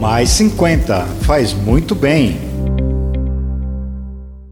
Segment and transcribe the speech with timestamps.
[0.00, 2.36] Mais 50 faz muito bem.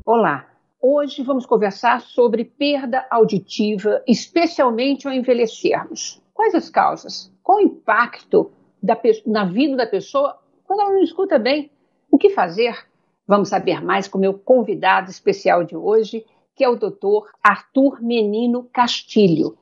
[0.05, 0.45] Olá,
[0.83, 6.21] hoje vamos conversar sobre perda auditiva, especialmente ao envelhecermos.
[6.35, 7.33] Quais as causas?
[7.45, 8.51] Qual o impacto
[8.83, 11.71] da, na vida da pessoa quando ela não escuta bem?
[12.11, 12.77] O que fazer?
[13.25, 18.69] Vamos saber mais com meu convidado especial de hoje, que é o doutor Arthur Menino
[18.73, 19.57] Castilho.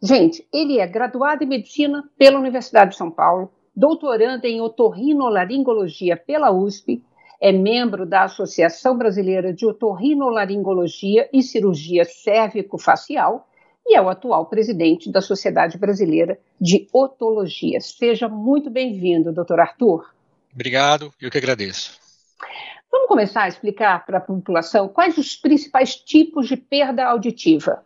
[0.00, 6.50] Gente, ele é graduado em medicina pela Universidade de São Paulo, doutorando em otorrinolaringologia pela
[6.50, 7.02] USP,
[7.40, 13.48] é membro da Associação Brasileira de Otorrinolaringologia e Cirurgia Cérvico-Facial
[13.86, 17.80] e é o atual presidente da Sociedade Brasileira de Otologia.
[17.80, 20.14] Seja muito bem-vindo, doutor Arthur.
[20.54, 21.98] Obrigado, eu que agradeço.
[22.90, 27.82] Vamos começar a explicar para a população quais os principais tipos de perda auditiva.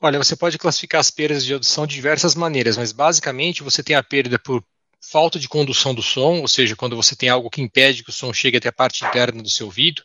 [0.00, 3.96] Olha, você pode classificar as perdas de audição de diversas maneiras, mas basicamente você tem
[3.96, 4.62] a perda por
[5.00, 8.12] falta de condução do som, ou seja, quando você tem algo que impede que o
[8.12, 10.02] som chegue até a parte interna do seu ouvido.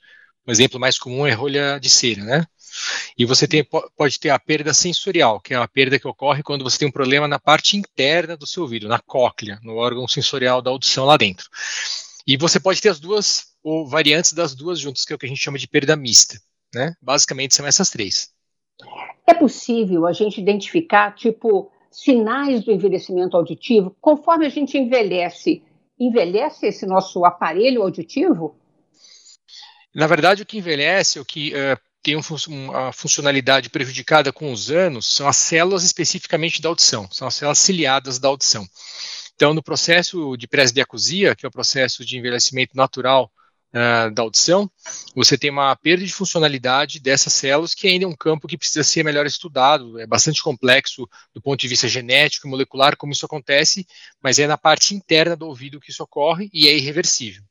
[0.47, 2.45] Um exemplo mais comum é rolha de cera, né?
[3.17, 6.63] E você tem, pode ter a perda sensorial, que é a perda que ocorre quando
[6.63, 10.61] você tem um problema na parte interna do seu ouvido, na cóclea, no órgão sensorial
[10.61, 11.49] da audição lá dentro.
[12.25, 15.25] E você pode ter as duas, ou variantes das duas juntas, que é o que
[15.25, 16.39] a gente chama de perda mista.
[16.73, 16.95] Né?
[17.01, 18.29] Basicamente são essas três.
[19.31, 25.63] É possível a gente identificar, tipo, sinais do envelhecimento auditivo conforme a gente envelhece?
[25.97, 28.57] Envelhece esse nosso aparelho auditivo?
[29.95, 34.69] Na verdade, o que envelhece, o que uh, tem um, uma funcionalidade prejudicada com os
[34.69, 38.67] anos, são as células especificamente da audição, são as células ciliadas da audição.
[39.33, 43.31] Então, no processo de presbiacusia, que é o processo de envelhecimento natural
[43.73, 44.69] uh, da audição,
[45.15, 48.83] você tem uma perda de funcionalidade dessas células, que ainda é um campo que precisa
[48.83, 53.25] ser melhor estudado, é bastante complexo do ponto de vista genético e molecular como isso
[53.25, 53.85] acontece,
[54.21, 57.43] mas é na parte interna do ouvido que isso ocorre e é irreversível.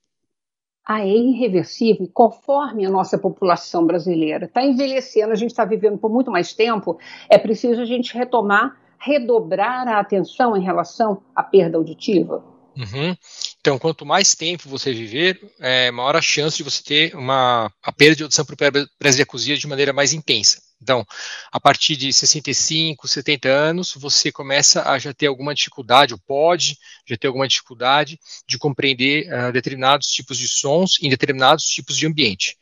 [0.86, 6.10] Ah, é irreversível, conforme a nossa população brasileira está envelhecendo, a gente está vivendo por
[6.10, 11.76] muito mais tempo, é preciso a gente retomar, redobrar a atenção em relação à perda
[11.76, 12.44] auditiva.
[12.76, 13.14] Uhum.
[13.60, 17.92] Então, quanto mais tempo você viver, é, maior a chance de você ter uma a
[17.92, 18.56] perda de audição por
[18.98, 20.62] presbiacusia de maneira mais intensa.
[20.82, 21.04] Então,
[21.52, 26.78] a partir de 65, 70 anos, você começa a já ter alguma dificuldade, ou pode
[27.06, 28.18] já ter alguma dificuldade
[28.48, 32.56] de compreender uh, determinados tipos de sons em determinados tipos de ambiente.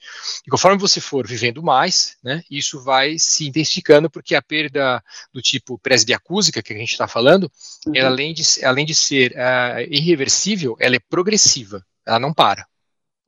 [0.44, 5.02] E conforme você for vivendo mais, né, isso vai se intensificando, porque a perda
[5.32, 7.50] do tipo presbiacúsica, que a gente está falando,
[7.86, 7.92] uhum.
[7.94, 12.66] ela, além, de, além de ser uh, irreversível, ela é progressiva, ela não para.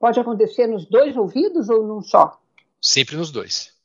[0.01, 2.41] Pode acontecer nos dois ouvidos ou num só?
[2.81, 3.80] Sempre nos dois.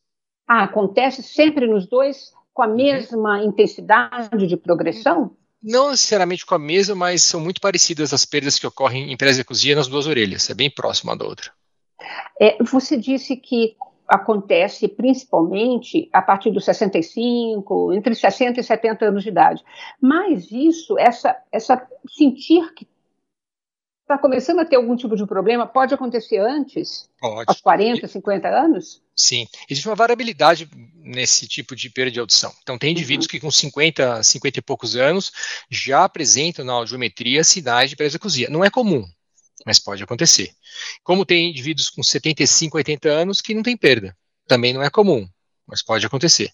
[0.48, 2.76] Ah, acontece sempre nos dois com a uhum.
[2.76, 5.36] mesma intensidade de progressão?
[5.62, 9.76] Não necessariamente com a mesma, mas são muito parecidas as perdas que ocorrem em presbiacusia
[9.76, 10.50] nas duas orelhas.
[10.50, 11.52] É bem próximo uma da outra.
[12.40, 13.76] É, você disse que
[14.08, 19.64] acontece principalmente a partir dos 65, entre 60 e 70 anos de idade.
[20.00, 22.88] Mas isso, essa, essa sentir que
[24.06, 27.10] está começando a ter algum tipo de problema, pode acontecer antes?
[27.20, 27.46] Pode.
[27.48, 29.02] Aos 40, 50 anos?
[29.16, 29.48] Sim.
[29.68, 32.54] Existe uma variabilidade nesse tipo de perda de audição.
[32.62, 33.32] Então, tem indivíduos uhum.
[33.32, 35.32] que com 50, 50 e poucos anos
[35.70, 38.48] já apresentam na audiometria sinais de presbicusia.
[38.50, 39.04] Não é comum,
[39.66, 40.52] mas pode acontecer.
[41.04, 44.16] Como tem indivíduos com 75, 80 anos que não tem perda.
[44.48, 45.28] Também não é comum,
[45.66, 46.52] mas pode acontecer.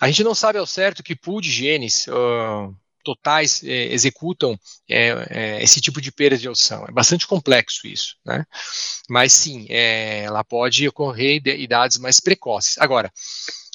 [0.00, 2.72] A gente não sabe ao certo que pool de genes uh,
[3.04, 6.84] totais é, executam é, é, esse tipo de perda de audição.
[6.88, 8.44] É bastante complexo isso, né?
[9.08, 12.76] Mas sim, é, ela pode ocorrer em idades mais precoces.
[12.78, 13.12] Agora,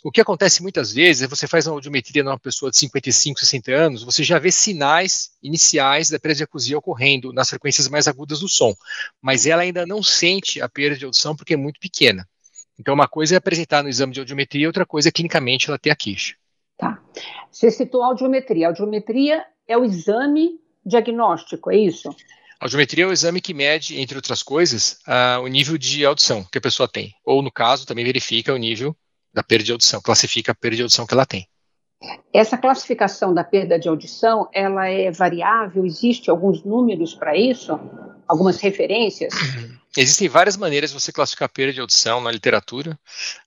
[0.03, 3.71] o que acontece muitas vezes é você faz uma audiometria numa pessoa de 55, 60
[3.71, 8.73] anos, você já vê sinais iniciais da presbiacusia ocorrendo nas frequências mais agudas do som,
[9.21, 12.27] mas ela ainda não sente a perda de audição porque é muito pequena.
[12.79, 15.89] Então, uma coisa é apresentar no exame de audiometria, outra coisa é clinicamente ela ter
[15.89, 16.35] a queixa.
[16.79, 16.97] Tá.
[17.51, 18.67] Você citou a audiometria.
[18.67, 22.09] A audiometria é o exame diagnóstico, é isso?
[22.57, 26.43] A audiometria é o exame que mede, entre outras coisas, uh, o nível de audição
[26.49, 27.13] que a pessoa tem.
[27.25, 28.95] Ou, no caso, também verifica o nível
[29.33, 31.45] da perda de audição, classifica a perda de audição que ela tem.
[32.33, 35.85] Essa classificação da perda de audição, ela é variável?
[35.85, 37.77] Existe alguns números para isso?
[38.25, 39.33] Algumas referências?
[40.01, 42.97] Existem várias maneiras de você classificar perda de audição na literatura.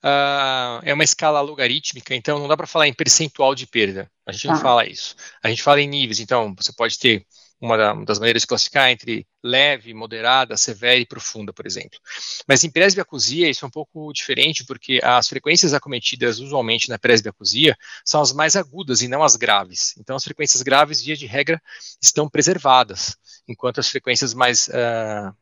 [0.05, 4.07] Uh, é uma escala logarítmica, então não dá para falar em percentual de perda.
[4.27, 4.59] A gente não ah.
[4.61, 5.17] fala isso.
[5.43, 6.21] A gente fala em níveis.
[6.21, 7.25] Então, você pode ter
[7.62, 11.99] uma das maneiras de classificar entre leve, moderada, severa e profunda, por exemplo.
[12.47, 17.76] Mas em presbiacusia isso é um pouco diferente, porque as frequências acometidas usualmente na presbiacusia
[18.05, 19.94] são as mais agudas e não as graves.
[19.97, 21.62] Então as frequências graves, via de regra,
[22.03, 23.17] estão preservadas,
[23.47, 25.32] enquanto as frequências mais uh,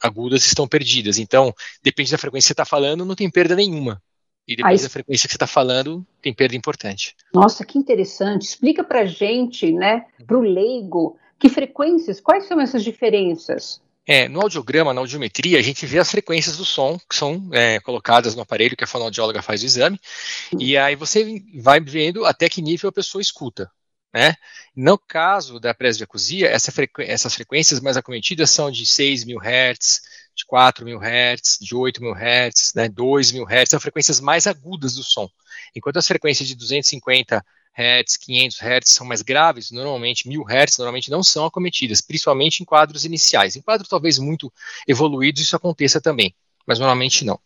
[0.00, 1.18] agudas estão perdidas.
[1.18, 1.52] Então,
[1.82, 4.02] depende da frequência que você está falando, não tem perda nenhuma.
[4.48, 7.14] E Aí, da frequência que você está falando, tem perda importante.
[7.32, 8.42] Nossa, que interessante.
[8.46, 13.80] Explica para gente, né, para o leigo, que frequências, quais são essas diferenças?
[14.06, 17.80] É, no audiograma, na audiometria, a gente vê as frequências do som que são é,
[17.80, 19.98] colocadas no aparelho que a fonoaudióloga faz o exame,
[20.58, 23.70] e aí você vai vendo até que nível a pessoa escuta.
[24.12, 24.34] Né?
[24.74, 30.00] No caso da presbiacusia, essa frequ essas frequências mais acometidas são de 6 mil Hz,
[30.34, 34.46] de 4 mil Hz, de 8 mil Hz, né, 2 mil Hz, são frequências mais
[34.46, 35.28] agudas do som.
[35.74, 37.44] Enquanto as frequências de 250
[37.80, 42.66] Hz, 500 Hz são mais graves, normalmente 1000 Hz normalmente não são acometidas, principalmente em
[42.66, 43.56] quadros iniciais.
[43.56, 44.52] Em quadros talvez muito
[44.86, 46.34] evoluídos isso aconteça também,
[46.66, 47.38] mas normalmente não.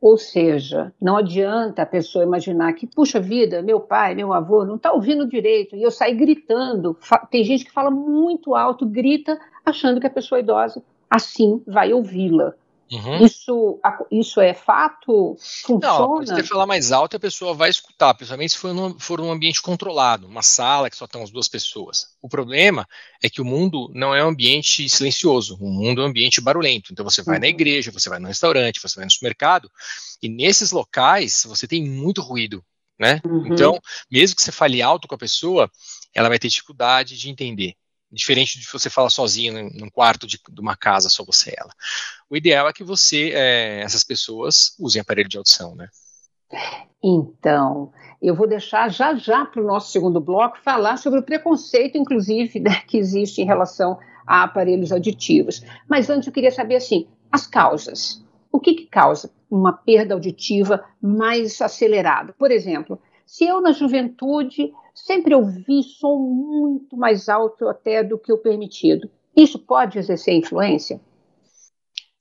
[0.00, 4.76] Ou seja, não adianta a pessoa imaginar que, puxa vida, meu pai, meu avô não
[4.76, 6.96] está ouvindo direito e eu sair gritando.
[7.30, 12.54] Tem gente que fala muito alto, grita, achando que a pessoa idosa assim vai ouvi-la.
[12.90, 13.24] Uhum.
[13.24, 13.80] Isso,
[14.10, 15.36] isso é fato?
[15.64, 15.98] Funciona?
[15.98, 19.20] Não, se você falar mais alto, a pessoa vai escutar, principalmente se for num, for
[19.20, 22.16] num ambiente controlado, uma sala que só estão as duas pessoas.
[22.22, 22.86] O problema
[23.22, 26.92] é que o mundo não é um ambiente silencioso, o mundo é um ambiente barulhento.
[26.92, 27.40] Então você vai uhum.
[27.40, 29.70] na igreja, você vai no restaurante, você vai no supermercado,
[30.22, 32.64] e nesses locais você tem muito ruído.
[32.98, 33.20] Né?
[33.26, 33.48] Uhum.
[33.48, 33.78] Então,
[34.10, 35.70] mesmo que você fale alto com a pessoa,
[36.14, 37.74] ela vai ter dificuldade de entender.
[38.16, 41.72] Diferente de você falar sozinho num quarto de, de, uma casa, só você e ela.
[42.30, 45.88] O ideal é que você, é, essas pessoas, usem aparelho de audição, né?
[47.04, 47.92] Então,
[48.22, 52.58] eu vou deixar já já para o nosso segundo bloco falar sobre o preconceito, inclusive,
[52.58, 55.62] né, que existe em relação a aparelhos auditivos.
[55.88, 58.24] Mas antes eu queria saber assim, as causas.
[58.50, 62.34] O que, que causa uma perda auditiva mais acelerada?
[62.38, 68.32] Por exemplo, se eu na juventude sempre ouvi som muito mais alto até do que
[68.32, 69.10] o permitido.
[69.36, 71.00] Isso pode exercer influência?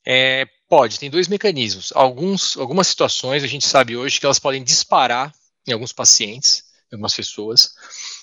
[0.06, 1.94] É, pode, tem dois mecanismos.
[1.96, 5.34] Alguns, algumas situações a gente sabe hoje que elas podem disparar
[5.66, 7.74] em alguns pacientes, em algumas pessoas,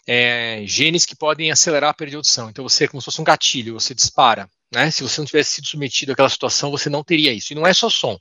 [0.07, 2.51] é, genes que podem acelerar a perda de audição.
[2.51, 4.49] Então você é como se fosse um gatilho, você dispara.
[4.73, 4.91] Né?
[4.91, 7.53] Se você não tivesse sido submetido àquela situação, você não teria isso.
[7.53, 8.19] E não é só som.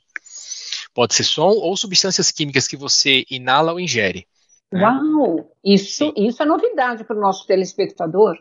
[0.94, 4.26] Pode ser som ou substâncias químicas que você inala ou ingere.
[4.72, 4.80] Né?
[4.80, 5.50] Uau!
[5.64, 8.38] Isso, isso é novidade para o nosso telespectador.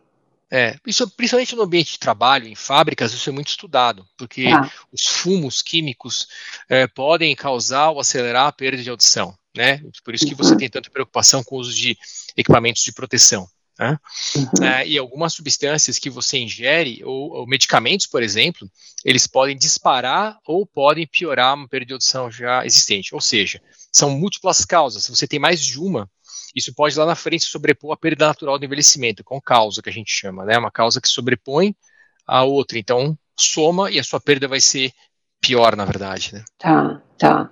[0.54, 4.70] É, isso principalmente no ambiente de trabalho, em fábricas, isso é muito estudado, porque ah.
[4.92, 6.28] os fumos químicos
[6.68, 9.82] é, podem causar ou acelerar a perda de audição, né?
[10.04, 10.58] Por isso que você uhum.
[10.58, 11.98] tem tanta preocupação com o uso de
[12.36, 13.48] equipamentos de proteção.
[13.80, 13.98] Né?
[14.36, 14.64] Uhum.
[14.64, 18.70] É, e algumas substâncias que você ingere, ou, ou, medicamentos, por exemplo,
[19.04, 23.16] eles podem disparar ou podem piorar uma perda de audição já existente.
[23.16, 23.62] Ou seja,
[23.92, 25.06] são múltiplas causas.
[25.06, 26.10] Se você tem mais de uma,
[26.56, 29.94] isso pode lá na frente sobrepor a perda natural do envelhecimento, com causa que a
[29.94, 30.58] gente chama, né?
[30.58, 31.76] Uma causa que sobrepõe
[32.26, 32.78] a outra.
[32.78, 34.92] Então, soma e a sua perda vai ser
[35.40, 36.44] pior, na verdade, né?
[36.58, 37.50] Tá, tá.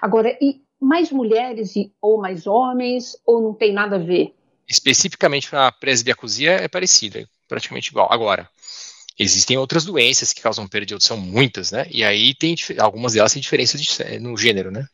[0.00, 4.34] Agora, e mais mulheres e, ou mais homens, ou não tem nada a ver?
[4.68, 8.08] Especificamente para a presbiacusia é parecida, é praticamente igual.
[8.10, 8.48] Agora,
[9.18, 11.86] existem outras doenças que causam perda de audição, muitas, né?
[11.90, 14.86] E aí tem algumas delas têm diferença de, no gênero, né?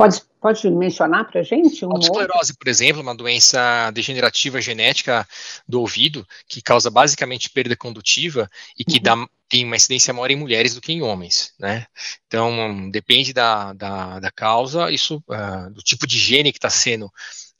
[0.00, 1.84] Pode, pode mencionar para a gente?
[1.84, 5.28] Um Autoesclerose, por exemplo, uma doença degenerativa genética
[5.68, 9.02] do ouvido, que causa basicamente perda condutiva e que uhum.
[9.02, 11.52] dá, tem uma incidência maior em mulheres do que em homens.
[11.58, 11.84] Né?
[12.26, 17.10] Então, depende da, da, da causa, isso, uh, do tipo de gene que está sendo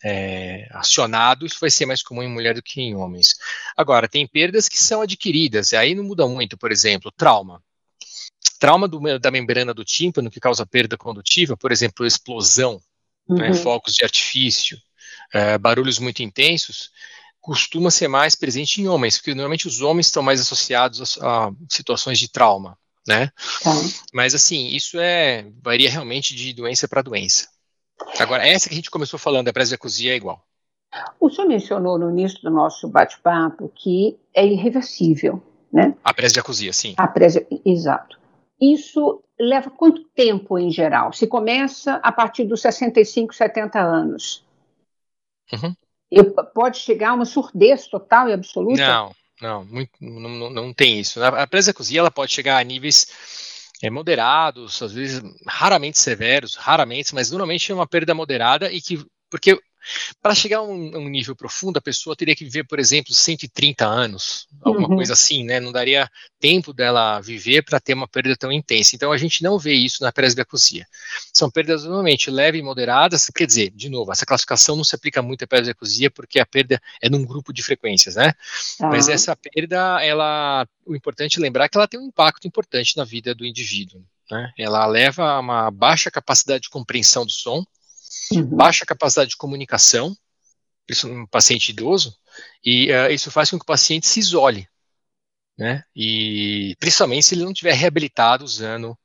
[0.02, 3.34] é, acionado, isso vai ser mais comum em mulher do que em homens.
[3.76, 7.62] Agora, tem perdas que são adquiridas, e aí não muda muito, por exemplo, trauma
[8.60, 12.74] trauma do, da membrana do tímpano, que causa perda condutiva, por exemplo, explosão,
[13.28, 13.50] né, uhum.
[13.50, 14.78] né, fogos de artifício,
[15.32, 16.90] é, barulhos muito intensos,
[17.40, 21.52] costuma ser mais presente em homens, porque normalmente os homens estão mais associados a, a
[21.70, 22.76] situações de trauma,
[23.08, 23.32] né?
[23.62, 23.72] Tá.
[24.12, 27.48] Mas assim, isso é varia realmente de doença para doença.
[28.18, 30.44] Agora, essa que a gente começou falando, a presbiacusia é igual.
[31.18, 35.94] O senhor mencionou no início do nosso bate-papo que é irreversível, né?
[36.04, 36.94] A presbiacusia, sim.
[36.98, 37.46] A presbi...
[37.64, 38.19] Exato.
[38.60, 41.12] Isso leva quanto tempo em geral?
[41.12, 44.44] Se começa a partir dos 65, 70 anos.
[45.52, 45.74] Uhum.
[46.54, 48.86] pode chegar a uma surdez total e absoluta?
[48.86, 51.22] Não, não, muito, não, não, tem isso.
[51.22, 53.06] A presbiacusia ela pode chegar a níveis
[53.82, 59.04] é, moderados, às vezes raramente severos, raramente, mas normalmente é uma perda moderada e que
[59.30, 59.58] porque
[60.22, 63.86] Para chegar a um, um, nível profundo, a pessoa teria que viver, por exemplo, 130
[63.86, 64.96] anos, alguma uhum.
[64.96, 65.60] coisa assim, né?
[65.60, 68.94] Não daria tempo dela viver para ter uma perda tão intensa.
[68.94, 70.86] Então a gente não vê isso na presbiacusia.
[71.32, 75.22] São perdas normalmente leves e moderadas, quer dizer, de novo, essa classificação não se aplica
[75.22, 78.32] muito à presbiacusia porque a perda é num grupo de frequências, né?
[78.80, 78.88] Uhum.
[78.88, 83.04] Mas essa perda, ela, o importante é lembrar que ela tem um impacto importante na
[83.04, 84.02] vida do indivíduo.
[84.30, 84.52] Né?
[84.56, 87.64] Ela leva a uma baixa capacidade de compreensão do som,
[88.38, 88.56] uhum.
[88.56, 90.16] baixa capacidade de comunicação,
[90.88, 92.16] isso um paciente idoso,
[92.64, 94.68] e uh, isso faz com que o paciente se isole,
[95.56, 95.84] né?
[95.94, 98.96] E principalmente se ele não tiver reabilitado usando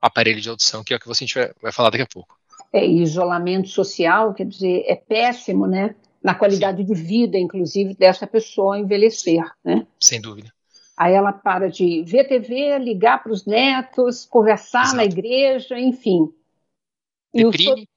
[0.00, 1.26] aparelho de audição, que é o que você
[1.60, 2.38] vai falar daqui a pouco.
[2.72, 5.94] É, isolamento social, quer dizer, é péssimo, né?
[6.22, 6.84] Na qualidade Sim.
[6.86, 9.86] de vida, inclusive, dessa pessoa envelhecer, né?
[10.00, 10.52] Sem dúvida.
[10.96, 14.96] Aí ela para de ver TV, ligar para os netos, conversar Exato.
[14.96, 16.32] na igreja, enfim.
[17.32, 17.88] Deprime.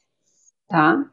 [0.68, 1.06] Tá.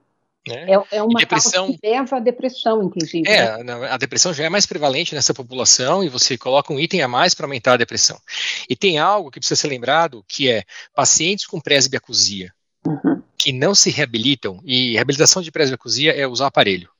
[0.47, 3.27] É, é, é uma depressão que leva à depressão, inclusive.
[3.27, 3.73] É, né?
[3.89, 7.33] a depressão já é mais prevalente nessa população e você coloca um item a mais
[7.35, 8.21] para aumentar a depressão.
[8.69, 12.53] E tem algo que precisa ser lembrado, que é pacientes com presbiacusia,
[12.87, 13.23] uhum.
[13.39, 16.91] que não se reabilitam, e reabilitação de presbiacusia é usar aparelho.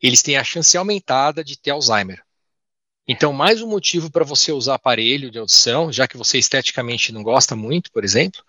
[0.00, 2.22] Eles têm a chance aumentada de ter Alzheimer.
[3.10, 7.22] Então, mais um motivo para você usar aparelho de audição, já que você esteticamente não
[7.22, 8.42] gosta muito, por exemplo,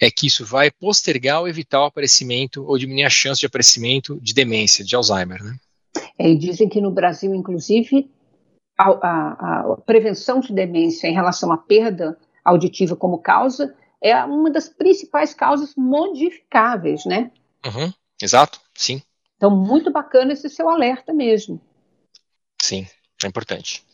[0.00, 4.18] é que isso vai postergar ou evitar o aparecimento ou diminuir a chance de aparecimento
[4.22, 5.44] de demência, de Alzheimer.
[5.44, 5.56] Né?
[6.18, 8.10] É, e dizem que no Brasil, inclusive,
[8.78, 14.50] a, a, a, prevenção de demência em relação à perda auditiva como causa é uma
[14.50, 17.30] das principais causas modificáveis, né?
[17.66, 17.92] Uhum,
[18.22, 19.02] exato, sim.
[19.36, 21.60] Então, muito bacana esse seu alerta mesmo.
[22.62, 22.86] Sim,
[23.22, 23.84] é importante.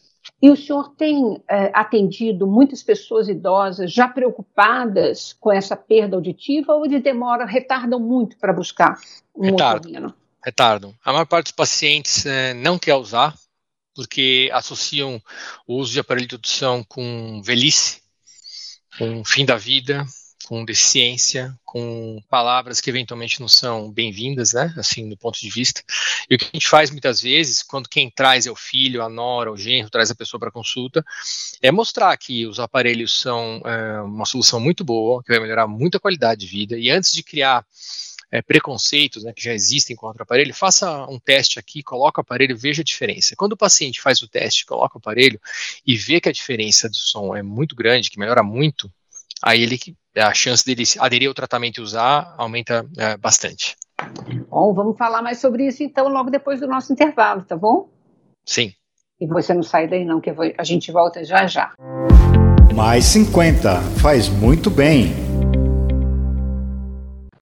[0.40, 6.74] E o senhor tem é, atendido muitas pessoas idosas já preocupadas com essa perda auditiva
[6.74, 8.98] ou de demora, retardam muito para buscar
[9.34, 10.14] um retardam,
[10.44, 10.94] retardam.
[11.04, 13.34] A maior parte dos pacientes é, não quer usar
[13.94, 15.20] porque associam
[15.66, 18.00] o uso de aparelho de audição com velhice,
[18.98, 20.04] com fim da vida,
[20.44, 24.72] com deficiência, com palavras que eventualmente não são bem-vindas, né?
[24.76, 25.82] Assim, do ponto de vista.
[26.28, 29.08] E o que a gente faz muitas vezes, quando quem traz é o filho, a
[29.08, 31.04] nora, o genro, traz a pessoa para consulta,
[31.60, 35.96] é mostrar que os aparelhos são é, uma solução muito boa, que vai melhorar muito
[35.96, 36.78] a qualidade de vida.
[36.78, 37.64] E antes de criar
[38.32, 42.22] é, preconceitos né, que já existem contra o aparelho, faça um teste aqui, coloca o
[42.22, 43.36] aparelho, veja a diferença.
[43.36, 45.38] Quando o paciente faz o teste, coloca o aparelho
[45.86, 48.90] e vê que a diferença do som é muito grande, que melhora muito,
[49.42, 49.78] aí ele
[50.16, 53.76] a chance dele aderir ao tratamento e usar aumenta é, bastante.
[54.48, 57.88] Bom, vamos falar mais sobre isso então logo depois do nosso intervalo, tá bom?
[58.44, 58.72] Sim.
[59.20, 61.72] E você não sai daí não, que a gente volta já já.
[62.74, 65.31] Mais 50 faz muito bem.